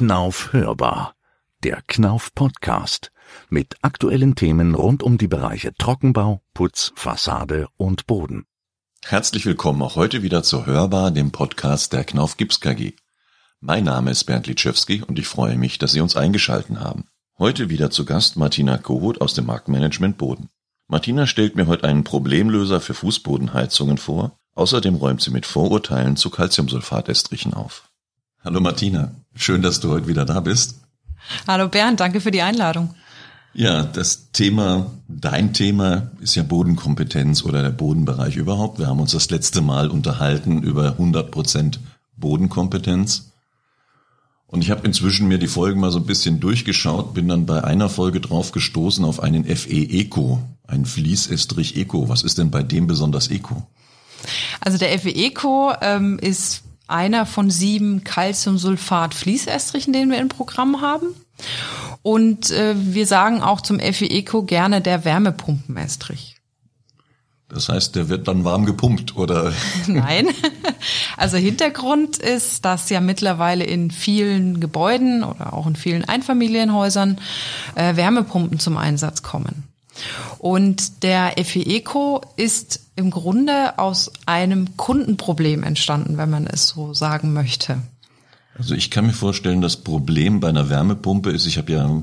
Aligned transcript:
Knauf 0.00 0.54
hörbar. 0.54 1.14
Der 1.62 1.82
Knauf 1.86 2.34
Podcast 2.34 3.12
mit 3.50 3.76
aktuellen 3.82 4.34
Themen 4.34 4.74
rund 4.74 5.02
um 5.02 5.18
die 5.18 5.28
Bereiche 5.28 5.74
Trockenbau, 5.74 6.40
Putz, 6.54 6.94
Fassade 6.96 7.68
und 7.76 8.06
Boden. 8.06 8.46
Herzlich 9.04 9.44
willkommen 9.44 9.82
auch 9.82 9.96
heute 9.96 10.22
wieder 10.22 10.42
zur 10.42 10.64
Hörbar, 10.64 11.10
dem 11.10 11.32
Podcast 11.32 11.92
der 11.92 12.04
Knauf 12.04 12.38
Gips 12.38 12.62
KG. 12.62 12.94
Mein 13.60 13.84
Name 13.84 14.10
ist 14.10 14.24
Bernd 14.24 14.46
Litschewski 14.46 15.02
und 15.02 15.18
ich 15.18 15.28
freue 15.28 15.58
mich, 15.58 15.76
dass 15.76 15.92
Sie 15.92 16.00
uns 16.00 16.16
eingeschalten 16.16 16.80
haben. 16.80 17.04
Heute 17.38 17.68
wieder 17.68 17.90
zu 17.90 18.06
Gast 18.06 18.38
Martina 18.38 18.78
Kohut 18.78 19.20
aus 19.20 19.34
dem 19.34 19.44
Marktmanagement 19.44 20.16
Boden. 20.16 20.48
Martina 20.88 21.26
stellt 21.26 21.56
mir 21.56 21.66
heute 21.66 21.84
einen 21.84 22.04
Problemlöser 22.04 22.80
für 22.80 22.94
Fußbodenheizungen 22.94 23.98
vor. 23.98 24.38
Außerdem 24.54 24.94
räumt 24.94 25.20
sie 25.20 25.30
mit 25.30 25.44
Vorurteilen 25.44 26.16
zu 26.16 26.30
Calciumsulfatestrichen 26.30 27.52
auf. 27.52 27.90
Hallo 28.42 28.60
Martina, 28.60 29.14
schön, 29.34 29.62
dass 29.62 29.80
du 29.80 29.90
heute 29.90 30.06
wieder 30.06 30.24
da 30.24 30.40
bist. 30.40 30.80
Hallo 31.46 31.68
Bernd, 31.68 32.00
danke 32.00 32.20
für 32.20 32.30
die 32.30 32.42
Einladung. 32.42 32.94
Ja, 33.52 33.82
das 33.82 34.30
Thema, 34.32 34.92
dein 35.08 35.52
Thema 35.52 36.12
ist 36.20 36.36
ja 36.36 36.44
Bodenkompetenz 36.44 37.42
oder 37.42 37.62
der 37.62 37.70
Bodenbereich 37.70 38.36
überhaupt. 38.36 38.78
Wir 38.78 38.86
haben 38.86 39.00
uns 39.00 39.12
das 39.12 39.28
letzte 39.30 39.60
Mal 39.60 39.88
unterhalten 39.88 40.62
über 40.62 40.92
100 40.92 41.30
Prozent 41.30 41.80
Bodenkompetenz. 42.16 43.32
Und 44.46 44.62
ich 44.62 44.70
habe 44.70 44.86
inzwischen 44.86 45.28
mir 45.28 45.38
die 45.38 45.48
Folgen 45.48 45.80
mal 45.80 45.90
so 45.90 45.98
ein 45.98 46.06
bisschen 46.06 46.40
durchgeschaut, 46.40 47.14
bin 47.14 47.28
dann 47.28 47.46
bei 47.46 47.62
einer 47.62 47.88
Folge 47.88 48.20
drauf 48.20 48.52
gestoßen 48.52 49.04
auf 49.04 49.20
einen 49.20 49.44
FE 49.44 49.70
Eco, 49.70 50.42
einen 50.66 50.86
Fließestrich 50.86 51.76
Eco. 51.76 52.08
Was 52.08 52.22
ist 52.22 52.38
denn 52.38 52.50
bei 52.50 52.62
dem 52.62 52.86
besonders 52.86 53.28
Eco? 53.28 53.66
Also 54.60 54.78
der 54.78 54.96
FE 54.98 55.14
Eco 55.14 55.72
ähm, 55.80 56.18
ist 56.18 56.62
einer 56.90 57.26
von 57.26 57.50
sieben 57.50 58.04
Calciumsulfat-Fließestrichen, 58.04 59.92
den 59.92 60.10
wir 60.10 60.18
im 60.18 60.28
Programm 60.28 60.80
haben. 60.80 61.06
Und 62.02 62.50
äh, 62.50 62.74
wir 62.76 63.06
sagen 63.06 63.42
auch 63.42 63.60
zum 63.60 63.78
FE 63.78 64.10
Eco 64.10 64.42
gerne 64.42 64.80
der 64.80 65.04
Wärmepumpenestrich. 65.04 66.36
Das 67.48 67.68
heißt, 67.68 67.96
der 67.96 68.08
wird 68.08 68.28
dann 68.28 68.44
warm 68.44 68.64
gepumpt, 68.64 69.16
oder? 69.16 69.52
Nein. 69.86 70.28
Also 71.16 71.36
Hintergrund 71.36 72.16
ist, 72.16 72.64
dass 72.64 72.88
ja 72.90 73.00
mittlerweile 73.00 73.64
in 73.64 73.90
vielen 73.90 74.60
Gebäuden 74.60 75.24
oder 75.24 75.52
auch 75.52 75.66
in 75.66 75.76
vielen 75.76 76.04
Einfamilienhäusern 76.04 77.18
äh, 77.74 77.96
Wärmepumpen 77.96 78.60
zum 78.60 78.76
Einsatz 78.76 79.22
kommen. 79.22 79.69
Und 80.38 81.02
der 81.02 81.34
FE 81.44 81.60
Eco 81.60 82.22
ist 82.36 82.80
im 82.96 83.10
Grunde 83.10 83.78
aus 83.78 84.10
einem 84.26 84.76
Kundenproblem 84.76 85.62
entstanden, 85.62 86.18
wenn 86.18 86.30
man 86.30 86.46
es 86.46 86.68
so 86.68 86.94
sagen 86.94 87.32
möchte. 87.32 87.78
Also 88.56 88.74
ich 88.74 88.90
kann 88.90 89.06
mir 89.06 89.12
vorstellen, 89.12 89.60
das 89.60 89.76
Problem 89.76 90.40
bei 90.40 90.48
einer 90.48 90.68
Wärmepumpe 90.68 91.30
ist, 91.30 91.46
ich 91.46 91.56
habe 91.56 91.72
ja 91.72 92.02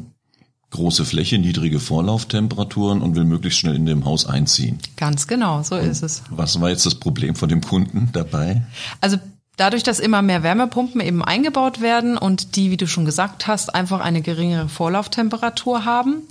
große 0.72 1.06
Fläche, 1.06 1.38
niedrige 1.38 1.80
Vorlauftemperaturen 1.80 3.02
und 3.02 3.16
will 3.16 3.24
möglichst 3.24 3.60
schnell 3.60 3.76
in 3.76 3.86
dem 3.86 4.06
Haus 4.06 4.26
einziehen. 4.26 4.80
Ganz 4.98 5.28
genau, 5.28 5.64
so 5.64 5.76
und 5.76 5.86
ist 5.86 6.04
es. 6.04 6.24
Was 6.30 6.60
war 6.60 6.70
jetzt 6.70 6.86
das 6.86 6.96
Problem 6.96 7.36
von 7.36 7.50
dem 7.50 7.62
Kunden 7.62 8.10
dabei? 8.12 8.64
Also 9.02 9.18
Dadurch, 9.58 9.82
dass 9.82 10.00
immer 10.00 10.22
mehr 10.22 10.44
Wärmepumpen 10.44 11.02
eben 11.02 11.26
eingebaut 11.26 11.82
werden 11.82 12.16
und 12.16 12.56
die, 12.56 12.70
wie 12.70 12.78
du 12.78 12.88
schon 12.88 13.06
gesagt 13.06 13.48
hast, 13.48 13.74
einfach 13.74 14.02
eine 14.02 14.22
geringere 14.22 14.70
Vorlauftemperatur 14.70 15.84
haben 15.84 16.22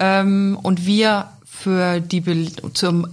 ähm, 0.00 0.58
und 0.60 0.86
wir 0.86 1.26
für 1.44 2.00
die 2.00 2.22
zum 2.72 3.06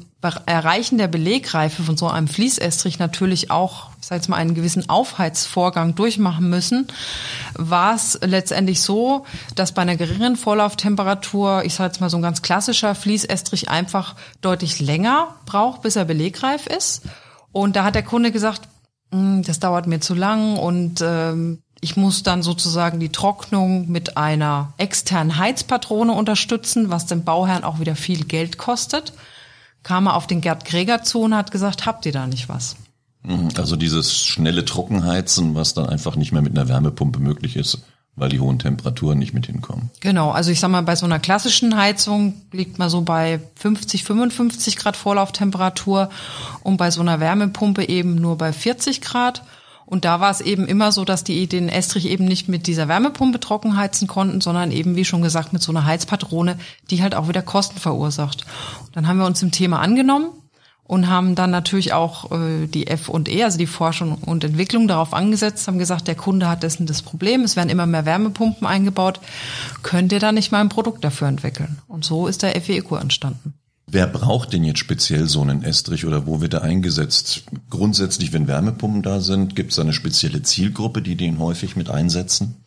Erreichen 0.46 0.98
der 0.98 1.08
Belegreife 1.08 1.84
von 1.84 1.96
so 1.96 2.08
einem 2.08 2.28
Fließestrich 2.28 2.98
natürlich 2.98 3.52
auch, 3.52 3.92
ich 4.02 4.08
sage 4.08 4.20
jetzt 4.20 4.30
mal, 4.30 4.38
einen 4.38 4.56
gewissen 4.56 4.90
Aufheizvorgang 4.90 5.96
durchmachen 5.96 6.50
müssen, 6.50 6.88
war 7.54 7.96
es 7.96 8.20
letztendlich 8.24 8.82
so, 8.82 9.26
dass 9.56 9.74
bei 9.74 9.84
einer 9.84 9.96
geringeren 9.96 10.36
Vorlauftemperatur, 10.36 11.64
ich 11.66 11.76
sage 11.76 11.90
jetzt 11.90 12.02
mal 12.02 12.09
so 12.09 12.18
ein 12.18 12.24
ganz 12.24 12.42
klassischer 12.42 12.96
Fließestrich 12.96 13.70
einfach 13.70 14.16
deutlich 14.42 14.80
länger 14.80 15.36
braucht, 15.46 15.84
bis 15.84 15.96
er 15.96 16.06
belegreif 16.06 16.68
ist. 16.68 17.03
Und 17.52 17.76
da 17.76 17.84
hat 17.84 17.96
der 17.96 18.03
Kunde 18.03 18.31
gesagt, 18.31 18.68
hm, 19.12 19.44
das 19.44 19.59
dauert 19.59 19.88
mir 19.88 20.00
zu 20.00 20.16
lang 20.16 20.58
und 20.58 21.02
ähm, 21.02 21.62
ich 21.82 21.96
muss 21.96 22.24
dann 22.24 22.44
sozusagen 22.44 23.00
die 23.00 23.12
Trocknung 23.12 23.90
mit 23.90 24.18
einer 24.18 24.74
externen 24.78 25.38
Heizpatrone 25.38 26.12
unterstützen, 26.12 26.90
was 26.90 27.06
dem 27.06 27.24
Bauherrn 27.24 27.64
auch 27.64 27.80
wieder 27.80 27.96
viel 27.96 28.26
Geld 28.26 28.58
kostet 28.58 29.14
kam 29.88 30.08
er 30.08 30.16
auf 30.16 30.28
den 30.28 30.42
Gerd 30.42 30.66
Gräger 30.66 31.04
zu 31.04 31.22
und 31.22 31.34
hat 31.34 31.52
gesagt, 31.52 31.86
habt 31.86 32.06
ihr 32.06 32.12
da 32.12 32.28
nicht 32.28 32.50
was? 32.50 32.76
Mhm, 33.24 33.50
also 33.56 33.78
dieses 33.78 34.20
schnelle 34.20 34.66
Trockenheizen, 34.66 35.56
was 35.56 35.74
dann 35.74 35.88
einfach 35.88 36.18
nicht 36.18 36.34
mehr 36.34 36.42
mit 36.42 36.58
einer 36.58 36.68
Wärmepumpe 36.68 37.22
möglich 37.22 37.56
ist, 37.56 37.80
weil 38.18 38.28
die 38.28 38.42
hohen 38.42 38.59
Temperaturen 38.59 39.18
nicht 39.18 39.34
mit 39.34 39.46
hinkommen. 39.46 39.90
Genau, 40.02 40.32
also 40.32 40.52
ich 40.52 40.59
sag 40.59 40.72
mal, 40.72 40.82
bei 40.82 40.98
so 40.98 41.06
einer 41.06 41.20
klassischen 41.20 41.78
Heizung 41.78 42.34
liegt 42.52 42.80
man 42.80 42.90
so 42.90 43.00
bei 43.02 43.40
50, 43.56 44.04
55 44.04 44.76
Grad 44.76 44.98
Vorlauftemperatur 44.98 46.09
und 46.64 46.76
bei 46.76 46.92
so 46.92 47.00
einer 47.00 47.22
Wärmepumpe 47.22 47.88
eben 47.88 48.16
nur 48.16 48.38
bei 48.38 48.52
40 48.52 49.00
Grad. 49.00 49.44
Und 49.88 50.03
da 50.03 50.20
war 50.20 50.30
es 50.30 50.42
eben 50.42 50.68
immer 50.68 50.92
so, 50.92 51.06
dass 51.06 51.24
die 51.24 51.48
den 51.48 51.70
Estrich 51.70 52.08
eben 52.08 52.25
nicht 52.25 52.50
mit 52.50 52.68
dieser 52.68 52.90
Wärmepumpe 52.90 53.40
trocken 53.40 53.78
heizen 53.78 54.06
konnten, 54.06 54.42
sondern 54.42 54.72
eben, 54.72 54.98
wie 54.98 55.06
schon 55.06 55.22
gesagt, 55.22 55.53
mit 55.53 55.62
so 55.62 55.72
einer 55.72 55.86
Heizpatrone, 55.86 56.59
die 56.92 57.02
halt 57.02 57.16
auch 57.16 57.30
wieder 57.30 57.42
Kosten 57.42 57.80
verursacht. 57.80 58.46
Und 58.86 58.97
dann 58.97 59.08
haben 59.08 59.18
wir 59.18 59.26
uns 59.26 59.40
dem 59.40 59.52
Thema 59.52 59.80
angenommen 59.80 60.28
und 60.84 61.08
haben 61.08 61.36
dann 61.36 61.52
natürlich 61.52 61.94
auch 61.94 62.31
äh, 62.34 62.68
die 62.68 62.88
E, 62.88 63.44
also 63.44 63.58
die 63.58 63.66
Forschung 63.66 64.16
und 64.16 64.44
Entwicklung 64.44 64.90
darauf 64.90 65.14
angesetzt, 65.14 65.66
haben 65.70 65.80
gesagt, 65.80 66.09
der 66.09 66.16
Kunde 66.16 66.50
hat 66.50 66.64
dessen 66.64 66.86
das 66.86 67.02
Problem, 67.02 67.44
es 67.44 67.56
werden 67.56 67.70
immer 67.70 67.86
mehr 67.86 68.06
Wärmepumpen 68.06 68.68
eingebaut, 68.68 69.22
könnt 69.84 70.12
ihr 70.12 70.20
da 70.20 70.34
nicht 70.34 70.52
mal 70.52 70.59
ein 70.59 70.70
Produkt 70.70 71.06
dafür 71.06 71.30
entwickeln? 71.30 71.78
Und 71.88 72.03
so 72.03 72.28
ist 72.28 72.44
der 72.44 72.59
FE-Eco 72.62 72.97
entstanden. 72.97 73.53
Wer 73.90 74.06
braucht 74.06 74.52
denn 74.52 74.66
jetzt 74.66 74.80
speziell 74.80 75.28
so 75.28 75.42
einen 75.42 75.64
Estrich 75.64 76.06
oder 76.06 76.28
wo 76.28 76.42
wird 76.42 76.53
er 76.53 76.62
eingesetzt? 76.62 77.44
Grundsätzlich, 77.70 78.34
wenn 78.34 78.46
Wärmepumpen 78.46 79.02
da 79.02 79.22
sind, 79.22 79.56
gibt 79.56 79.72
es 79.72 79.80
eine 79.80 79.94
spezielle 79.94 80.42
Zielgruppe, 80.42 81.02
die 81.02 81.16
den 81.16 81.40
häufig 81.40 81.78
mit 81.78 81.90
einsetzen? 81.90 82.58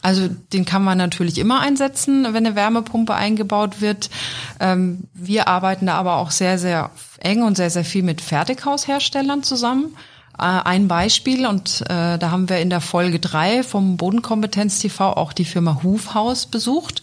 Also 0.00 0.30
den 0.54 0.64
kann 0.64 0.82
man 0.82 0.96
natürlich 0.96 1.36
immer 1.36 1.60
einsetzen, 1.60 2.24
wenn 2.24 2.46
eine 2.46 2.56
Wärmepumpe 2.56 3.14
eingebaut 3.14 3.82
wird. 3.82 4.08
Ähm, 4.58 5.04
wir 5.12 5.48
arbeiten 5.48 5.84
da 5.84 5.96
aber 5.96 6.16
auch 6.16 6.30
sehr, 6.30 6.58
sehr 6.58 6.90
eng 7.18 7.42
und 7.42 7.58
sehr, 7.58 7.68
sehr 7.68 7.84
viel 7.84 8.02
mit 8.02 8.22
Fertighausherstellern 8.22 9.42
zusammen. 9.42 9.94
Äh, 10.40 10.62
ein 10.64 10.88
Beispiel 10.88 11.46
und 11.46 11.82
äh, 11.82 12.18
da 12.18 12.30
haben 12.30 12.48
wir 12.48 12.60
in 12.60 12.70
der 12.70 12.80
Folge 12.80 13.20
drei 13.20 13.62
vom 13.62 13.98
Bodenkompetenz 13.98 14.78
TV 14.78 15.12
auch 15.12 15.34
die 15.34 15.44
Firma 15.44 15.82
Hufhaus 15.82 16.46
besucht. 16.46 17.02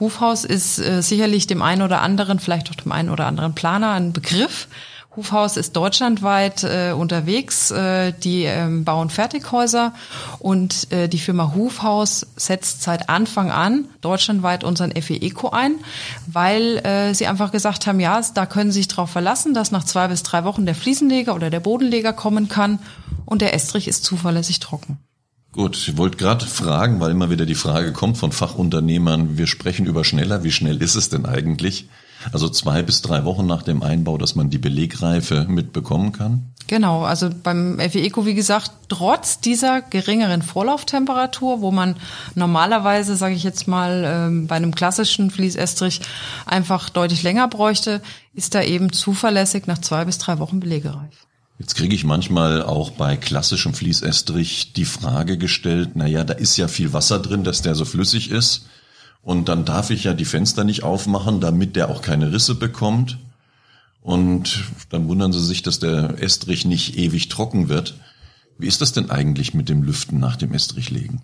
Hufhaus 0.00 0.44
ist 0.44 0.78
äh, 0.78 1.02
sicherlich 1.02 1.46
dem 1.46 1.62
einen 1.62 1.80
oder 1.80 2.02
anderen, 2.02 2.40
vielleicht 2.40 2.70
auch 2.70 2.74
dem 2.74 2.92
einen 2.92 3.08
oder 3.08 3.26
anderen 3.26 3.54
Planer 3.54 3.92
ein 3.92 4.12
Begriff. 4.12 4.68
Hufhaus 5.16 5.56
ist 5.56 5.76
deutschlandweit 5.76 6.64
äh, 6.64 6.92
unterwegs. 6.92 7.70
Äh, 7.70 8.12
die 8.12 8.44
ähm, 8.44 8.84
bauen 8.84 9.10
Fertighäuser 9.10 9.94
und 10.38 10.90
äh, 10.92 11.08
die 11.08 11.18
Firma 11.18 11.52
Hufhaus 11.54 12.26
setzt 12.36 12.82
seit 12.82 13.08
Anfang 13.08 13.50
an 13.50 13.86
deutschlandweit 14.00 14.64
unseren 14.64 14.90
FE 15.00 15.14
Eco 15.14 15.50
ein, 15.50 15.76
weil 16.26 16.78
äh, 16.78 17.14
sie 17.14 17.26
einfach 17.26 17.52
gesagt 17.52 17.86
haben, 17.86 18.00
ja, 18.00 18.20
da 18.34 18.46
können 18.46 18.70
Sie 18.72 18.80
sich 18.80 18.88
darauf 18.88 19.10
verlassen, 19.10 19.54
dass 19.54 19.70
nach 19.70 19.84
zwei 19.84 20.08
bis 20.08 20.22
drei 20.22 20.44
Wochen 20.44 20.66
der 20.66 20.74
Fliesenleger 20.74 21.34
oder 21.34 21.50
der 21.50 21.60
Bodenleger 21.60 22.12
kommen 22.12 22.48
kann 22.48 22.78
und 23.24 23.42
der 23.42 23.54
Estrich 23.54 23.88
ist 23.88 24.04
zuverlässig 24.04 24.60
trocken. 24.60 24.98
Gut, 25.52 25.76
ich 25.76 25.96
wollte 25.96 26.16
gerade 26.16 26.46
fragen, 26.46 26.98
weil 26.98 27.12
immer 27.12 27.30
wieder 27.30 27.46
die 27.46 27.54
Frage 27.54 27.92
kommt 27.92 28.18
von 28.18 28.32
Fachunternehmern, 28.32 29.38
wir 29.38 29.46
sprechen 29.46 29.86
über 29.86 30.04
schneller, 30.04 30.42
wie 30.42 30.50
schnell 30.50 30.82
ist 30.82 30.96
es 30.96 31.10
denn 31.10 31.26
eigentlich? 31.26 31.88
Also 32.32 32.48
zwei 32.48 32.82
bis 32.82 33.02
drei 33.02 33.24
Wochen 33.24 33.46
nach 33.46 33.62
dem 33.62 33.82
Einbau, 33.82 34.18
dass 34.18 34.34
man 34.34 34.50
die 34.50 34.58
Belegreife 34.58 35.46
mitbekommen 35.48 36.12
kann? 36.12 36.54
Genau, 36.66 37.02
also 37.02 37.28
beim 37.30 37.78
FE 37.78 38.00
Eco, 38.00 38.24
wie 38.24 38.34
gesagt, 38.34 38.70
trotz 38.88 39.40
dieser 39.40 39.82
geringeren 39.82 40.40
Vorlauftemperatur, 40.40 41.60
wo 41.60 41.70
man 41.70 41.96
normalerweise, 42.34 43.16
sage 43.16 43.34
ich 43.34 43.42
jetzt 43.42 43.68
mal, 43.68 44.02
ähm, 44.06 44.46
bei 44.46 44.56
einem 44.56 44.74
klassischen 44.74 45.30
Fließestrich 45.30 46.00
einfach 46.46 46.88
deutlich 46.88 47.22
länger 47.22 47.48
bräuchte, 47.48 48.00
ist 48.32 48.54
da 48.54 48.62
eben 48.62 48.92
zuverlässig 48.92 49.66
nach 49.66 49.78
zwei 49.78 50.06
bis 50.06 50.16
drei 50.18 50.38
Wochen 50.38 50.60
belegereif. 50.60 51.26
Jetzt 51.58 51.76
kriege 51.76 51.94
ich 51.94 52.04
manchmal 52.04 52.62
auch 52.62 52.90
bei 52.90 53.16
klassischem 53.16 53.74
Fließestrich 53.74 54.72
die 54.72 54.86
Frage 54.86 55.38
gestellt, 55.38 55.90
na 55.94 56.06
ja, 56.06 56.24
da 56.24 56.34
ist 56.34 56.56
ja 56.56 56.66
viel 56.66 56.92
Wasser 56.92 57.20
drin, 57.20 57.44
dass 57.44 57.62
der 57.62 57.74
so 57.74 57.84
flüssig 57.84 58.30
ist. 58.30 58.66
Und 59.24 59.48
dann 59.48 59.64
darf 59.64 59.90
ich 59.90 60.04
ja 60.04 60.12
die 60.12 60.26
Fenster 60.26 60.64
nicht 60.64 60.82
aufmachen, 60.82 61.40
damit 61.40 61.76
der 61.76 61.88
auch 61.88 62.02
keine 62.02 62.32
Risse 62.32 62.54
bekommt. 62.54 63.18
Und 64.02 64.64
dann 64.90 65.08
wundern 65.08 65.32
sie 65.32 65.44
sich, 65.44 65.62
dass 65.62 65.78
der 65.78 66.22
Estrich 66.22 66.66
nicht 66.66 66.98
ewig 66.98 67.30
trocken 67.30 67.70
wird. 67.70 67.94
Wie 68.58 68.66
ist 68.66 68.82
das 68.82 68.92
denn 68.92 69.10
eigentlich 69.10 69.54
mit 69.54 69.70
dem 69.70 69.82
Lüften 69.82 70.20
nach 70.20 70.36
dem 70.36 70.52
Estrichlegen? 70.52 71.22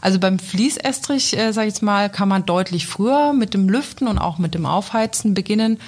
Also 0.00 0.18
beim 0.18 0.38
Fließestrich, 0.38 1.38
äh, 1.38 1.52
sage 1.52 1.68
ich 1.68 1.74
jetzt 1.74 1.82
mal, 1.82 2.10
kann 2.10 2.28
man 2.28 2.44
deutlich 2.44 2.86
früher 2.86 3.32
mit 3.32 3.54
dem 3.54 3.68
Lüften 3.68 4.08
und 4.08 4.18
auch 4.18 4.38
mit 4.38 4.54
dem 4.54 4.66
Aufheizen 4.66 5.32
beginnen. 5.32 5.78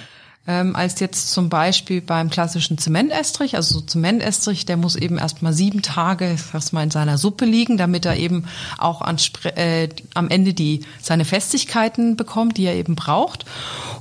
Ähm, 0.49 0.75
als 0.75 0.99
jetzt 0.99 1.31
zum 1.31 1.47
Beispiel 1.47 2.01
beim 2.01 2.31
klassischen 2.31 2.79
Zementestrich. 2.79 3.55
Also 3.55 3.75
so 3.75 3.85
Zementestrich, 3.85 4.65
der 4.65 4.77
muss 4.77 4.95
eben 4.95 5.19
erstmal 5.19 5.53
sieben 5.53 5.83
Tage 5.83 6.35
erstmal 6.51 6.83
in 6.83 6.89
seiner 6.89 7.19
Suppe 7.19 7.45
liegen, 7.45 7.77
damit 7.77 8.07
er 8.07 8.17
eben 8.17 8.45
auch 8.79 9.01
an, 9.01 9.17
äh, 9.55 9.89
am 10.15 10.29
Ende 10.29 10.55
die 10.55 10.81
seine 10.99 11.23
Festigkeiten 11.23 12.15
bekommt, 12.15 12.57
die 12.57 12.65
er 12.65 12.73
eben 12.73 12.95
braucht. 12.95 13.45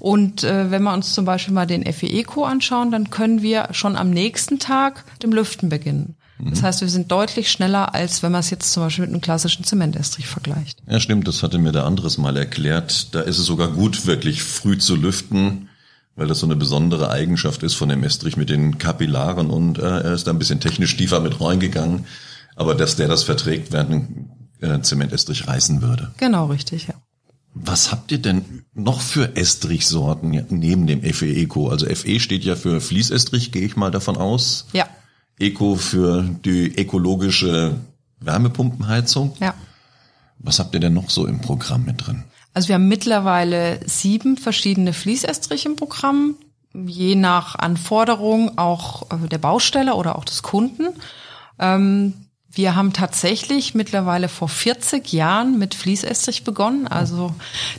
Und 0.01 0.43
äh, 0.43 0.71
wenn 0.71 0.83
wir 0.83 0.95
uns 0.95 1.13
zum 1.13 1.27
Beispiel 1.27 1.53
mal 1.53 1.67
den 1.67 1.85
FE-Eco 1.85 2.45
anschauen, 2.45 2.91
dann 2.91 3.11
können 3.11 3.43
wir 3.43 3.69
schon 3.73 3.95
am 3.95 4.09
nächsten 4.09 4.59
Tag 4.59 5.05
dem 5.23 5.33
Lüften 5.33 5.69
beginnen. 5.69 6.17
Das 6.41 6.63
heißt, 6.63 6.83
wir 6.83 6.89
sind 6.89 7.11
deutlich 7.11 7.51
schneller, 7.51 7.97
als 7.97 8.23
wenn 8.23 8.31
man 8.31 8.41
es 8.41 8.51
jetzt 8.51 8.73
zum 8.73 8.85
Beispiel 8.85 9.03
mit 9.07 9.13
einem 9.13 9.21
klassischen 9.21 9.65
Zementestrich 9.65 10.29
vergleicht. 10.29 10.79
Ja, 10.89 11.01
stimmt, 11.01 11.27
das 11.27 11.43
hatte 11.43 11.59
mir 11.59 11.73
der 11.73 11.85
anderes 11.85 12.17
mal 12.17 12.37
erklärt. 12.37 13.13
Da 13.13 13.23
ist 13.23 13.39
es 13.39 13.45
sogar 13.45 13.73
gut, 13.73 14.07
wirklich 14.07 14.45
früh 14.45 14.79
zu 14.79 14.95
lüften, 14.95 15.69
weil 16.19 16.27
das 16.27 16.41
so 16.41 16.47
eine 16.47 16.57
besondere 16.57 17.11
Eigenschaft 17.11 17.63
ist 17.63 17.75
von 17.75 17.89
dem 17.89 18.03
Estrich 18.03 18.37
mit 18.37 18.51
den 18.51 18.79
Kapillaren 18.79 19.51
und 19.51 19.79
äh, 19.79 19.83
er 19.83 20.15
ist 20.15 20.27
da 20.27 20.33
ein 20.33 20.39
bisschen 20.39 20.59
technisch 20.59 20.97
tiefer 20.97 21.21
mit 21.21 21.41
reingegangen. 21.41 22.07
Aber 22.57 22.75
dass 22.75 22.97
der 22.97 23.07
das 23.07 23.23
verträgt, 23.23 23.71
während 23.73 23.91
ein 23.91 24.31
äh, 24.61 24.81
Zementestrich 24.83 25.47
reißen 25.47 25.81
würde. 25.81 26.11
Genau, 26.17 26.47
richtig, 26.47 26.89
ja. 26.89 26.95
Was 27.55 27.93
habt 27.93 28.11
ihr 28.11 28.19
denn 28.19 28.65
noch 28.75 29.01
für 29.01 29.37
Estrichsorten 29.37 30.45
neben 30.51 30.89
dem 30.89 31.03
FE 31.03 31.33
Eco? 31.33 31.69
Also 31.69 31.87
FE 31.87 32.19
steht 32.19 32.45
ja 32.45 32.57
für 32.57 32.81
Fließestrich, 32.81 33.53
gehe 33.53 33.65
ich 33.65 33.77
mal 33.77 33.93
davon 33.93 34.17
aus. 34.17 34.67
Ja. 34.73 34.89
Eco 35.39 35.77
für 35.77 36.25
die 36.45 36.75
ökologische 36.77 37.77
Wärmepumpenheizung. 38.19 39.37
Ja. 39.39 39.55
Was 40.41 40.59
habt 40.59 40.75
ihr 40.75 40.81
denn 40.81 40.95
noch 40.95 41.11
so 41.11 41.27
im 41.27 41.41
Programm 41.41 41.85
mit 41.85 42.05
drin? 42.07 42.25
Also 42.59 42.71
wir 42.71 42.75
haben 42.75 42.89
mittlerweile 42.89 43.79
sieben 43.87 44.37
verschiedene 44.37 44.93
Fließestriche 44.93 45.69
im 45.69 45.77
Programm, 45.77 46.35
je 46.75 47.15
nach 47.15 47.55
Anforderung 47.55 48.59
auch 48.59 49.13
äh, 49.13 49.29
der 49.29 49.39
Baustelle 49.39 49.95
oder 49.95 50.19
auch 50.19 50.25
des 50.25 50.43
Kunden. 50.43 50.89
Ähm, 51.61 52.15
wir 52.51 52.75
haben 52.75 52.93
tatsächlich 52.93 53.77
mittlerweile 53.77 54.29
vor 54.29 54.49
40 54.49 55.13
Jahren 55.13 55.61
mit 55.61 55.77
Fließestrich 55.77 56.43
begonnen. 56.43 56.89
Also 56.89 57.33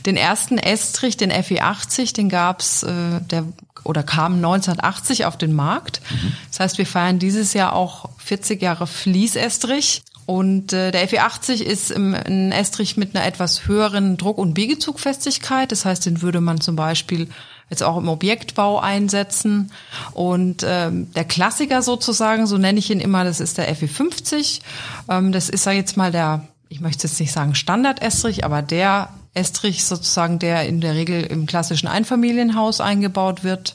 den 0.06 0.16
ersten 0.16 0.56
Estrich, 0.56 1.18
den 1.18 1.30
FE80, 1.30 2.14
den 2.14 2.30
gab's, 2.30 2.82
äh, 2.82 3.20
der 3.20 3.44
oder 3.84 4.02
kam 4.02 4.36
1980 4.36 5.26
auf 5.26 5.36
den 5.36 5.52
Markt. 5.52 6.00
Mhm. 6.10 6.32
Das 6.48 6.60
heißt, 6.60 6.78
wir 6.78 6.86
feiern 6.86 7.18
dieses 7.18 7.52
Jahr 7.52 7.74
auch 7.74 8.08
40 8.16 8.62
Jahre 8.62 8.86
Fließestrich. 8.86 10.04
Und 10.30 10.72
äh, 10.72 10.92
der 10.92 11.08
FE80 11.08 11.60
ist 11.60 11.90
im, 11.90 12.14
ein 12.14 12.52
Estrich 12.52 12.96
mit 12.96 13.16
einer 13.16 13.26
etwas 13.26 13.66
höheren 13.66 14.16
Druck- 14.16 14.38
und 14.38 14.54
Biegezugfestigkeit. 14.54 15.72
Das 15.72 15.84
heißt, 15.84 16.06
den 16.06 16.22
würde 16.22 16.40
man 16.40 16.60
zum 16.60 16.76
Beispiel 16.76 17.28
jetzt 17.68 17.82
auch 17.82 17.96
im 17.96 18.08
Objektbau 18.08 18.78
einsetzen. 18.78 19.72
Und 20.12 20.64
ähm, 20.64 21.12
der 21.14 21.24
Klassiker 21.24 21.82
sozusagen, 21.82 22.46
so 22.46 22.58
nenne 22.58 22.78
ich 22.78 22.92
ihn 22.92 23.00
immer, 23.00 23.24
das 23.24 23.40
ist 23.40 23.58
der 23.58 23.74
FE50. 23.74 24.60
Ähm, 25.08 25.32
das 25.32 25.48
ist 25.48 25.66
ja 25.66 25.72
jetzt 25.72 25.96
mal 25.96 26.12
der, 26.12 26.46
ich 26.68 26.80
möchte 26.80 27.08
jetzt 27.08 27.18
nicht 27.18 27.32
sagen 27.32 27.56
Standard-Estrich, 27.56 28.44
aber 28.44 28.62
der 28.62 29.08
Estrich 29.34 29.84
sozusagen, 29.84 30.38
der 30.38 30.64
in 30.68 30.80
der 30.80 30.94
Regel 30.94 31.24
im 31.24 31.46
klassischen 31.46 31.88
Einfamilienhaus 31.88 32.80
eingebaut 32.80 33.42
wird. 33.42 33.74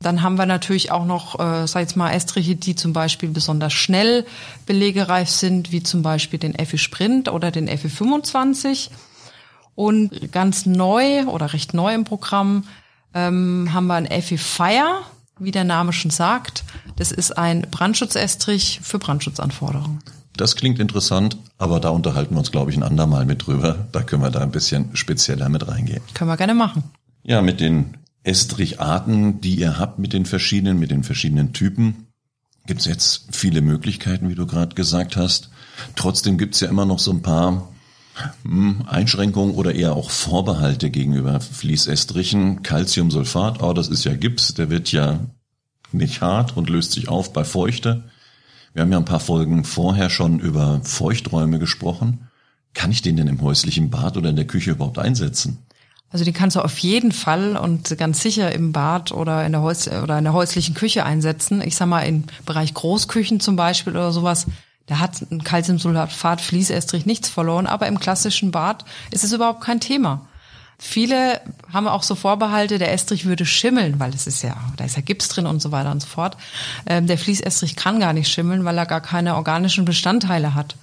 Dann 0.00 0.22
haben 0.22 0.36
wir 0.36 0.46
natürlich 0.46 0.90
auch 0.92 1.04
noch, 1.04 1.38
äh, 1.40 1.66
sag 1.66 1.82
ich 1.82 1.88
jetzt 1.88 1.96
mal, 1.96 2.10
Estriche, 2.10 2.56
die 2.56 2.74
zum 2.74 2.92
Beispiel 2.92 3.30
besonders 3.30 3.72
schnell 3.72 4.26
belegereif 4.66 5.28
sind, 5.28 5.72
wie 5.72 5.82
zum 5.82 6.02
Beispiel 6.02 6.38
den 6.38 6.54
Effi 6.54 6.78
Sprint 6.78 7.28
oder 7.28 7.50
den 7.50 7.68
Effi 7.68 7.88
25. 7.88 8.90
Und 9.74 10.32
ganz 10.32 10.66
neu 10.66 11.24
oder 11.26 11.52
recht 11.52 11.74
neu 11.74 11.94
im 11.94 12.04
Programm 12.04 12.64
ähm, 13.14 13.70
haben 13.72 13.86
wir 13.86 13.94
einen 13.94 14.06
Effi 14.06 14.38
Fire, 14.38 15.02
wie 15.38 15.50
der 15.50 15.64
Name 15.64 15.92
schon 15.92 16.10
sagt. 16.10 16.64
Das 16.96 17.12
ist 17.12 17.36
ein 17.36 17.66
Brandschutzestrich 17.70 18.80
für 18.82 18.98
Brandschutzanforderungen. 18.98 20.00
Das 20.36 20.56
klingt 20.56 20.78
interessant, 20.78 21.38
aber 21.56 21.80
da 21.80 21.88
unterhalten 21.90 22.34
wir 22.34 22.38
uns, 22.38 22.52
glaube 22.52 22.70
ich, 22.70 22.76
ein 22.76 22.82
andermal 22.82 23.24
mit 23.24 23.46
drüber. 23.46 23.86
Da 23.92 24.02
können 24.02 24.22
wir 24.22 24.30
da 24.30 24.40
ein 24.40 24.50
bisschen 24.50 24.94
spezieller 24.94 25.48
mit 25.48 25.66
reingehen. 25.66 26.02
Können 26.14 26.28
wir 26.30 26.36
gerne 26.36 26.54
machen. 26.54 26.84
Ja, 27.22 27.40
mit 27.40 27.60
den 27.60 27.96
Estricharten, 28.26 29.40
die 29.40 29.54
ihr 29.56 29.78
habt, 29.78 29.98
mit 29.98 30.12
den 30.12 30.26
verschiedenen, 30.26 30.78
mit 30.78 30.90
den 30.90 31.04
verschiedenen 31.04 31.52
Typen, 31.52 32.08
gibt 32.66 32.80
es 32.80 32.86
jetzt 32.86 33.28
viele 33.30 33.62
Möglichkeiten, 33.62 34.28
wie 34.28 34.34
du 34.34 34.46
gerade 34.46 34.74
gesagt 34.74 35.16
hast. 35.16 35.50
Trotzdem 35.94 36.36
gibt 36.36 36.54
es 36.54 36.60
ja 36.60 36.68
immer 36.68 36.84
noch 36.84 36.98
so 36.98 37.12
ein 37.12 37.22
paar 37.22 37.68
hm, 38.42 38.82
Einschränkungen 38.86 39.54
oder 39.54 39.74
eher 39.74 39.94
auch 39.94 40.10
Vorbehalte 40.10 40.90
gegenüber 40.90 41.40
Fließestrichen. 41.40 42.62
Calciumsulfat, 42.64 43.62
oh, 43.62 43.72
das 43.72 43.88
ist 43.88 44.04
ja 44.04 44.14
Gips, 44.16 44.54
der 44.54 44.70
wird 44.70 44.90
ja 44.90 45.20
nicht 45.92 46.20
hart 46.20 46.56
und 46.56 46.68
löst 46.68 46.92
sich 46.92 47.08
auf 47.08 47.32
bei 47.32 47.44
Feuchte. 47.44 48.04
Wir 48.72 48.82
haben 48.82 48.92
ja 48.92 48.98
ein 48.98 49.04
paar 49.04 49.20
Folgen 49.20 49.64
vorher 49.64 50.10
schon 50.10 50.40
über 50.40 50.80
Feuchträume 50.82 51.60
gesprochen. 51.60 52.28
Kann 52.74 52.90
ich 52.90 53.02
den 53.02 53.16
denn 53.16 53.28
im 53.28 53.40
häuslichen 53.40 53.88
Bad 53.88 54.16
oder 54.16 54.30
in 54.30 54.36
der 54.36 54.46
Küche 54.46 54.72
überhaupt 54.72 54.98
einsetzen? 54.98 55.65
Also 56.12 56.24
die 56.24 56.32
kannst 56.32 56.56
du 56.56 56.60
auf 56.60 56.78
jeden 56.78 57.12
Fall 57.12 57.56
und 57.56 57.96
ganz 57.98 58.20
sicher 58.20 58.52
im 58.52 58.72
Bad 58.72 59.12
oder 59.12 59.44
in 59.44 59.52
der 59.52 59.62
Häus 59.62 59.88
oder 59.88 60.18
in 60.18 60.24
der 60.24 60.32
häuslichen 60.32 60.74
Küche 60.74 61.04
einsetzen. 61.04 61.60
Ich 61.60 61.76
sag 61.76 61.86
mal 61.88 62.02
im 62.02 62.24
Bereich 62.44 62.74
Großküchen 62.74 63.40
zum 63.40 63.56
Beispiel 63.56 63.94
oder 63.94 64.12
sowas. 64.12 64.46
Da 64.86 65.00
hat 65.00 65.20
ein 65.30 65.42
Calciumsulfat 65.42 66.40
Fließestrich 66.40 67.06
nichts 67.06 67.28
verloren, 67.28 67.66
aber 67.66 67.88
im 67.88 67.98
klassischen 67.98 68.52
Bad 68.52 68.84
ist 69.10 69.24
es 69.24 69.32
überhaupt 69.32 69.60
kein 69.60 69.80
Thema. 69.80 70.28
Viele 70.78 71.40
haben 71.72 71.88
auch 71.88 72.02
so 72.02 72.14
Vorbehalte, 72.14 72.78
der 72.78 72.92
Estrich 72.92 73.24
würde 73.24 73.46
schimmeln, 73.46 73.98
weil 73.98 74.14
es 74.14 74.26
ist 74.26 74.42
ja, 74.42 74.56
da 74.76 74.84
ist 74.84 74.96
ja 74.96 75.02
Gips 75.02 75.28
drin 75.28 75.46
und 75.46 75.60
so 75.60 75.72
weiter 75.72 75.90
und 75.90 76.02
so 76.02 76.06
fort. 76.06 76.36
Ähm, 76.86 77.06
der 77.06 77.18
Fließestrich 77.18 77.76
kann 77.76 77.98
gar 77.98 78.12
nicht 78.12 78.30
schimmeln, 78.30 78.64
weil 78.64 78.76
er 78.76 78.86
gar 78.86 79.00
keine 79.00 79.36
organischen 79.36 79.86
Bestandteile 79.86 80.54
hat. 80.54 80.76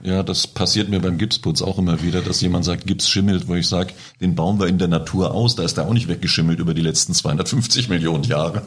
Ja, 0.00 0.22
das 0.22 0.46
passiert 0.46 0.88
mir 0.88 1.00
beim 1.00 1.18
Gipsputz 1.18 1.60
auch 1.60 1.78
immer 1.78 2.02
wieder, 2.02 2.22
dass 2.22 2.40
jemand 2.40 2.64
sagt, 2.64 2.86
Gips 2.86 3.08
schimmelt, 3.08 3.48
wo 3.48 3.54
ich 3.54 3.66
sage, 3.66 3.94
den 4.20 4.34
bauen 4.34 4.60
wir 4.60 4.68
in 4.68 4.78
der 4.78 4.88
Natur 4.88 5.34
aus, 5.34 5.56
da 5.56 5.64
ist 5.64 5.76
der 5.76 5.86
auch 5.86 5.92
nicht 5.92 6.08
weggeschimmelt 6.08 6.60
über 6.60 6.74
die 6.74 6.82
letzten 6.82 7.14
250 7.14 7.88
Millionen 7.88 8.24
Jahre. 8.24 8.62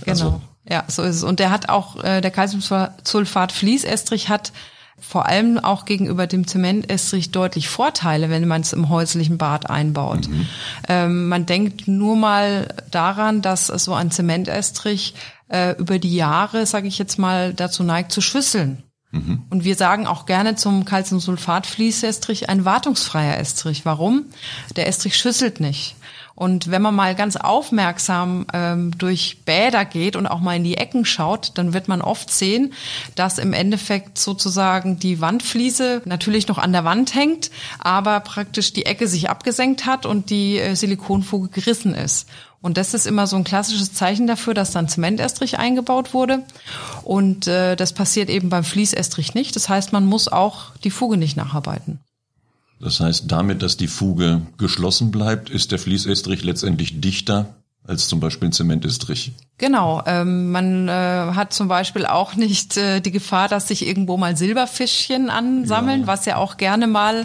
Genau. 0.00 0.10
Also, 0.10 0.40
ja, 0.68 0.84
so 0.88 1.02
ist 1.02 1.16
es. 1.16 1.22
Und 1.22 1.40
der 1.40 1.50
hat 1.50 1.68
auch, 1.68 2.02
äh, 2.04 2.20
der 2.20 2.30
Calciumsulfat 2.30 3.52
Fließestrich 3.52 4.28
hat 4.28 4.52
vor 5.00 5.26
allem 5.26 5.58
auch 5.58 5.84
gegenüber 5.86 6.26
dem 6.26 6.46
Zementestrich 6.46 7.32
deutlich 7.32 7.68
Vorteile, 7.68 8.30
wenn 8.30 8.46
man 8.46 8.60
es 8.60 8.72
im 8.72 8.88
häuslichen 8.88 9.38
Bad 9.38 9.68
einbaut. 9.68 10.28
Mhm. 10.28 10.46
Ähm, 10.88 11.28
man 11.28 11.46
denkt 11.46 11.88
nur 11.88 12.16
mal 12.16 12.68
daran, 12.90 13.42
dass 13.42 13.66
so 13.66 13.92
ein 13.92 14.10
Zementestrich 14.10 15.14
äh, 15.48 15.72
über 15.78 15.98
die 15.98 16.14
Jahre, 16.14 16.64
sage 16.64 16.88
ich 16.88 16.98
jetzt 16.98 17.18
mal, 17.18 17.52
dazu 17.54 17.82
neigt 17.82 18.12
zu 18.12 18.20
schüsseln. 18.20 18.83
Mhm. 19.14 19.42
Und 19.48 19.64
wir 19.64 19.76
sagen 19.76 20.06
auch 20.06 20.26
gerne 20.26 20.56
zum 20.56 20.84
Calciumsulfat-Fließestrich 20.84 22.48
ein 22.48 22.64
wartungsfreier 22.64 23.38
Estrich. 23.38 23.84
Warum? 23.84 24.26
Der 24.74 24.88
Estrich 24.88 25.16
schüsselt 25.16 25.60
nicht. 25.60 25.94
Und 26.36 26.68
wenn 26.68 26.82
man 26.82 26.96
mal 26.96 27.14
ganz 27.14 27.36
aufmerksam 27.36 28.46
ähm, 28.52 28.98
durch 28.98 29.44
Bäder 29.44 29.84
geht 29.84 30.16
und 30.16 30.26
auch 30.26 30.40
mal 30.40 30.56
in 30.56 30.64
die 30.64 30.76
Ecken 30.76 31.04
schaut, 31.04 31.52
dann 31.54 31.72
wird 31.72 31.86
man 31.86 32.02
oft 32.02 32.28
sehen, 32.28 32.72
dass 33.14 33.38
im 33.38 33.52
Endeffekt 33.52 34.18
sozusagen 34.18 34.98
die 34.98 35.20
Wandfliese 35.20 36.02
natürlich 36.06 36.48
noch 36.48 36.58
an 36.58 36.72
der 36.72 36.84
Wand 36.84 37.14
hängt, 37.14 37.52
aber 37.78 38.18
praktisch 38.18 38.72
die 38.72 38.84
Ecke 38.84 39.06
sich 39.06 39.30
abgesenkt 39.30 39.86
hat 39.86 40.06
und 40.06 40.30
die 40.30 40.58
äh, 40.58 40.74
Silikonfuge 40.74 41.50
gerissen 41.50 41.94
ist. 41.94 42.28
Und 42.64 42.78
das 42.78 42.94
ist 42.94 43.06
immer 43.06 43.26
so 43.26 43.36
ein 43.36 43.44
klassisches 43.44 43.92
Zeichen 43.92 44.26
dafür, 44.26 44.54
dass 44.54 44.70
dann 44.70 44.88
Zementestrich 44.88 45.58
eingebaut 45.58 46.14
wurde. 46.14 46.44
Und 47.02 47.46
äh, 47.46 47.76
das 47.76 47.92
passiert 47.92 48.30
eben 48.30 48.48
beim 48.48 48.64
Fließestrich 48.64 49.34
nicht. 49.34 49.54
Das 49.54 49.68
heißt, 49.68 49.92
man 49.92 50.06
muss 50.06 50.28
auch 50.28 50.74
die 50.82 50.90
Fuge 50.90 51.18
nicht 51.18 51.36
nacharbeiten. 51.36 52.00
Das 52.80 53.00
heißt, 53.00 53.24
damit, 53.30 53.60
dass 53.60 53.76
die 53.76 53.86
Fuge 53.86 54.46
geschlossen 54.56 55.10
bleibt, 55.10 55.50
ist 55.50 55.72
der 55.72 55.78
Fließestrich 55.78 56.42
letztendlich 56.42 57.02
dichter 57.02 57.54
als 57.86 58.08
zum 58.08 58.18
Beispiel 58.18 58.48
ein 58.48 58.52
Zementestrich. 58.52 59.32
Genau, 59.58 60.02
ähm, 60.06 60.50
man 60.50 60.88
äh, 60.88 60.92
hat 60.92 61.52
zum 61.52 61.68
Beispiel 61.68 62.06
auch 62.06 62.34
nicht 62.34 62.76
äh, 62.76 63.00
die 63.00 63.12
Gefahr, 63.12 63.46
dass 63.46 63.68
sich 63.68 63.86
irgendwo 63.86 64.16
mal 64.16 64.36
Silberfischchen 64.36 65.30
ansammeln, 65.30 66.02
ja. 66.02 66.06
was 66.06 66.24
ja 66.24 66.36
auch 66.36 66.56
gerne 66.56 66.86
mal 66.86 67.24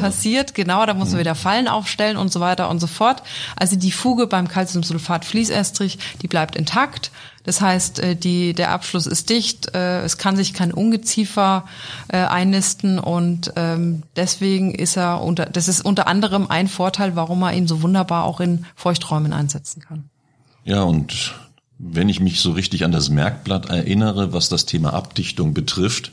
passiert. 0.00 0.54
Genau, 0.54 0.86
da 0.86 0.94
muss 0.94 1.08
man 1.08 1.16
mhm. 1.16 1.20
wieder 1.20 1.34
Fallen 1.34 1.68
aufstellen 1.68 2.16
und 2.16 2.32
so 2.32 2.40
weiter 2.40 2.68
und 2.70 2.80
so 2.80 2.86
fort. 2.86 3.22
Also 3.54 3.76
die 3.76 3.92
Fuge 3.92 4.26
beim 4.26 4.48
Calciumsulfat 4.48 5.24
Fließestrich, 5.24 5.98
die 6.22 6.28
bleibt 6.28 6.56
intakt. 6.56 7.10
Das 7.44 7.60
heißt, 7.60 7.98
äh, 7.98 8.16
die, 8.16 8.54
der 8.54 8.70
Abschluss 8.70 9.06
ist 9.06 9.30
dicht, 9.30 9.74
äh, 9.74 10.02
es 10.02 10.18
kann 10.18 10.36
sich 10.36 10.54
kein 10.54 10.72
Ungeziefer 10.72 11.64
äh, 12.08 12.18
einnisten 12.18 12.98
und 12.98 13.52
ähm, 13.56 14.02
deswegen 14.16 14.74
ist 14.74 14.96
er 14.96 15.22
unter, 15.22 15.46
das 15.46 15.68
ist 15.68 15.84
unter 15.84 16.06
anderem 16.06 16.46
ein 16.48 16.68
Vorteil, 16.68 17.16
warum 17.16 17.40
man 17.40 17.54
ihn 17.54 17.66
so 17.66 17.82
wunderbar 17.82 18.24
auch 18.24 18.40
in 18.40 18.64
Feuchträumen 18.76 19.32
einsetzen 19.32 19.80
kann. 19.80 20.08
Ja, 20.64 20.82
und 20.82 21.34
wenn 21.84 22.08
ich 22.08 22.20
mich 22.20 22.40
so 22.40 22.52
richtig 22.52 22.84
an 22.84 22.92
das 22.92 23.10
Merkblatt 23.10 23.68
erinnere, 23.68 24.32
was 24.32 24.48
das 24.48 24.66
Thema 24.66 24.94
Abdichtung 24.94 25.52
betrifft, 25.52 26.12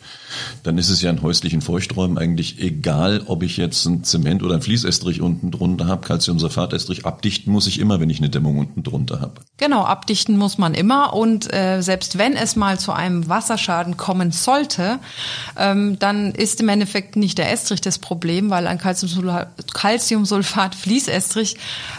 dann 0.63 0.79
ist 0.79 0.89
es 0.89 1.01
ja 1.01 1.11
in 1.11 1.21
häuslichen 1.21 1.61
Feuchträumen 1.61 2.17
eigentlich 2.17 2.59
egal, 2.59 3.21
ob 3.27 3.43
ich 3.43 3.57
jetzt 3.57 3.85
ein 3.85 4.03
Zement 4.03 4.41
oder 4.41 4.55
ein 4.55 4.63
Fließestrich 4.63 5.21
unten 5.21 5.51
drunter 5.51 5.85
habe. 5.87 6.05
Calciumsulfatestrich 6.05 7.05
abdichten 7.05 7.53
muss 7.53 7.67
ich 7.67 7.79
immer, 7.79 7.99
wenn 7.99 8.09
ich 8.09 8.17
eine 8.17 8.31
Dämmung 8.31 8.57
unten 8.57 8.81
drunter 8.81 9.21
habe. 9.21 9.41
Genau, 9.57 9.83
abdichten 9.83 10.37
muss 10.37 10.57
man 10.57 10.73
immer 10.73 11.13
und 11.13 11.53
äh, 11.53 11.81
selbst 11.81 12.17
wenn 12.17 12.35
es 12.35 12.55
mal 12.55 12.79
zu 12.79 12.91
einem 12.91 13.29
Wasserschaden 13.29 13.95
kommen 13.95 14.31
sollte, 14.31 14.97
ähm, 15.55 15.99
dann 15.99 16.31
ist 16.31 16.61
im 16.61 16.69
Endeffekt 16.69 17.15
nicht 17.15 17.37
der 17.37 17.51
Estrich 17.51 17.81
das 17.81 17.99
Problem, 17.99 18.49
weil 18.49 18.65
ein 18.65 18.79
Calciumsulfat 18.79 20.73
Fließestrich, 20.73 21.57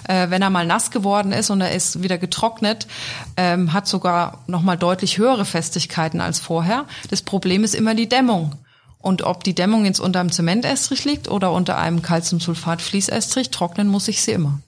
äh, 0.08 0.30
wenn 0.30 0.42
er 0.42 0.50
mal 0.50 0.66
nass 0.66 0.90
geworden 0.90 1.30
ist 1.30 1.50
und 1.50 1.60
er 1.60 1.72
ist 1.72 2.02
wieder 2.02 2.18
getrocknet, 2.18 2.88
ähm, 3.36 3.59
ähm, 3.60 3.72
hat 3.72 3.86
sogar 3.86 4.44
noch 4.46 4.62
mal 4.62 4.76
deutlich 4.76 5.18
höhere 5.18 5.44
Festigkeiten 5.44 6.20
als 6.20 6.40
vorher. 6.40 6.86
Das 7.08 7.22
Problem 7.22 7.64
ist 7.64 7.74
immer 7.74 7.94
die 7.94 8.08
Dämmung. 8.08 8.56
Und 8.98 9.22
ob 9.22 9.44
die 9.44 9.54
Dämmung 9.54 9.86
jetzt 9.86 10.00
unter 10.00 10.20
einem 10.20 10.30
Zementestrich 10.30 11.04
liegt 11.04 11.28
oder 11.28 11.52
unter 11.52 11.78
einem 11.78 12.02
Calciumsulfat-Fließestrich, 12.02 13.50
trocknen 13.50 13.88
muss 13.88 14.08
ich 14.08 14.20
sie 14.20 14.32
immer. 14.32 14.60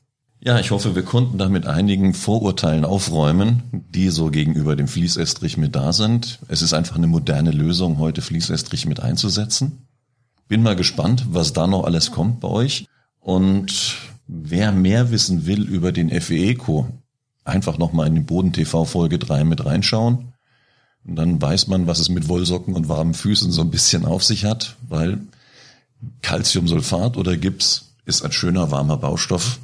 Ja, 0.44 0.58
ich 0.58 0.70
hoffe, 0.70 0.96
wir 0.96 1.04
konnten 1.04 1.38
da 1.38 1.48
mit 1.48 1.66
einigen 1.66 2.14
Vorurteilen 2.14 2.84
aufräumen, 2.84 3.62
die 3.72 4.08
so 4.08 4.30
gegenüber 4.30 4.74
dem 4.74 4.88
Fließestrich 4.88 5.56
mit 5.56 5.76
da 5.76 5.92
sind. 5.92 6.40
Es 6.48 6.62
ist 6.62 6.72
einfach 6.72 6.96
eine 6.96 7.06
moderne 7.06 7.52
Lösung, 7.52 7.98
heute 7.98 8.22
Fließestrich 8.22 8.86
mit 8.86 9.00
einzusetzen. 9.00 9.86
Bin 10.48 10.62
mal 10.62 10.74
gespannt, 10.74 11.26
was 11.30 11.52
da 11.52 11.66
noch 11.66 11.84
alles 11.84 12.10
kommt 12.10 12.40
bei 12.40 12.48
euch. 12.48 12.86
Und 13.20 13.98
wer 14.26 14.72
mehr 14.72 15.12
wissen 15.12 15.46
will 15.46 15.62
über 15.62 15.92
den 15.92 16.08
FE-Eco, 16.20 16.88
einfach 17.44 17.78
nochmal 17.78 18.06
in 18.06 18.14
die 18.14 18.20
Boden-TV 18.20 18.84
Folge 18.84 19.18
3 19.18 19.44
mit 19.44 19.64
reinschauen. 19.64 20.32
Und 21.04 21.16
dann 21.16 21.40
weiß 21.42 21.66
man, 21.66 21.86
was 21.86 21.98
es 21.98 22.08
mit 22.08 22.28
Wollsocken 22.28 22.74
und 22.74 22.88
warmen 22.88 23.14
Füßen 23.14 23.50
so 23.50 23.60
ein 23.62 23.70
bisschen 23.70 24.04
auf 24.04 24.22
sich 24.22 24.44
hat, 24.44 24.76
weil 24.88 25.20
Calciumsulfat 26.22 27.16
oder 27.16 27.36
Gips 27.36 27.94
ist 28.04 28.24
ein 28.24 28.32
schöner 28.32 28.70
warmer 28.70 28.96
Baustoff 28.96 29.58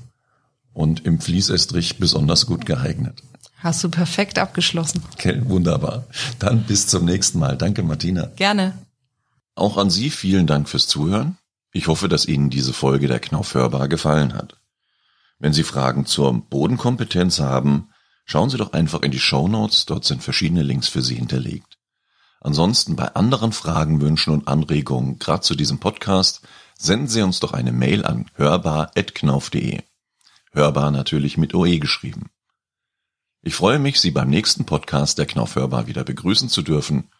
und 0.72 1.04
im 1.04 1.20
Fließestrich 1.20 1.98
besonders 1.98 2.46
gut 2.46 2.66
geeignet. 2.66 3.22
Hast 3.58 3.82
du 3.82 3.88
perfekt 3.88 4.38
abgeschlossen. 4.38 5.02
Okay, 5.14 5.40
wunderbar. 5.44 6.04
Dann 6.38 6.62
bis 6.62 6.86
zum 6.86 7.04
nächsten 7.04 7.40
Mal. 7.40 7.56
Danke, 7.56 7.82
Martina. 7.82 8.26
Gerne. 8.36 8.74
Auch 9.56 9.76
an 9.76 9.90
Sie 9.90 10.10
vielen 10.10 10.46
Dank 10.46 10.68
fürs 10.68 10.86
Zuhören. 10.86 11.36
Ich 11.72 11.88
hoffe, 11.88 12.08
dass 12.08 12.26
Ihnen 12.26 12.50
diese 12.50 12.72
Folge 12.72 13.08
der 13.08 13.18
Knauf 13.18 13.54
hörbar 13.54 13.88
gefallen 13.88 14.34
hat. 14.34 14.57
Wenn 15.38 15.52
Sie 15.52 15.62
Fragen 15.62 16.04
zur 16.04 16.32
Bodenkompetenz 16.32 17.38
haben, 17.40 17.90
schauen 18.24 18.50
Sie 18.50 18.56
doch 18.56 18.72
einfach 18.72 19.02
in 19.02 19.12
die 19.12 19.20
Show 19.20 19.48
Notes, 19.48 19.86
dort 19.86 20.04
sind 20.04 20.22
verschiedene 20.22 20.62
Links 20.62 20.88
für 20.88 21.02
Sie 21.02 21.14
hinterlegt. 21.14 21.78
Ansonsten 22.40 22.96
bei 22.96 23.14
anderen 23.14 23.52
Fragen, 23.52 24.00
Wünschen 24.00 24.32
und 24.32 24.48
Anregungen, 24.48 25.18
gerade 25.18 25.42
zu 25.42 25.54
diesem 25.54 25.78
Podcast, 25.78 26.42
senden 26.76 27.08
Sie 27.08 27.22
uns 27.22 27.40
doch 27.40 27.52
eine 27.52 27.72
Mail 27.72 28.04
an 28.04 28.26
hörbar.knauf.de. 28.34 29.82
Hörbar 30.52 30.90
natürlich 30.90 31.36
mit 31.36 31.54
OE 31.54 31.78
geschrieben. 31.78 32.30
Ich 33.42 33.54
freue 33.54 33.78
mich, 33.78 34.00
Sie 34.00 34.10
beim 34.10 34.30
nächsten 34.30 34.66
Podcast 34.66 35.18
der 35.18 35.26
Knauf 35.26 35.56
Hörbar 35.56 35.86
wieder 35.86 36.04
begrüßen 36.04 36.48
zu 36.48 36.62
dürfen 36.62 37.10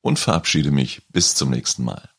und 0.00 0.18
verabschiede 0.18 0.70
mich 0.70 1.02
bis 1.08 1.34
zum 1.34 1.50
nächsten 1.50 1.84
Mal. 1.84 2.13